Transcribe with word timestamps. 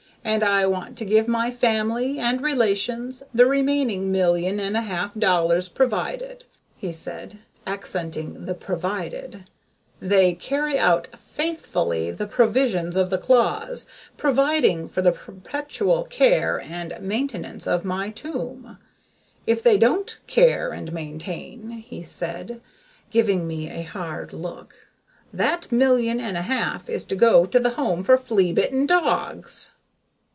"And 0.23 0.43
I 0.43 0.67
want 0.67 0.99
to 0.99 1.05
give 1.05 1.27
my 1.27 1.49
family 1.49 2.19
and 2.19 2.41
relations 2.41 3.23
the 3.33 3.47
remaining 3.47 4.11
million 4.11 4.59
and 4.59 4.77
a 4.77 4.81
half 4.81 5.15
dollars, 5.17 5.67
provided," 5.67 6.45
he 6.77 6.91
said, 6.91 7.39
accenting 7.65 8.45
the 8.45 8.53
'provided,' 8.53 9.49
"they 9.99 10.33
carry 10.35 10.77
out 10.77 11.07
faithfully 11.17 12.11
the 12.11 12.27
provisions 12.27 12.95
of 12.95 13.09
the 13.09 13.17
clause 13.17 13.87
providing 14.15 14.87
for 14.87 15.01
the 15.01 15.11
perpetual 15.11 16.03
care 16.03 16.59
and 16.61 17.01
maintenance 17.01 17.65
of 17.65 17.83
my 17.83 18.11
tomb. 18.11 18.77
If 19.47 19.63
they 19.63 19.79
don't 19.79 20.19
care 20.27 20.69
and 20.69 20.93
maintain," 20.93 21.71
he 21.71 22.03
said, 22.03 22.61
giving 23.09 23.47
me 23.47 23.71
a 23.71 23.81
hard 23.81 24.33
look, 24.33 24.87
"that 25.33 25.71
million 25.71 26.19
and 26.19 26.37
a 26.37 26.43
half 26.43 26.91
is 26.91 27.03
to 27.05 27.15
go 27.15 27.45
to 27.47 27.59
the 27.59 27.71
Home 27.71 28.03
for 28.03 28.17
Flea 28.17 28.53
Bitten 28.53 28.85
Dogs." 28.85 29.71